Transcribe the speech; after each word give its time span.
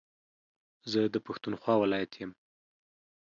زه 0.91 0.99
دا 1.13 1.19
پښتونخوا 1.27 1.73
ولايت 1.79 2.11
يم 2.21 2.31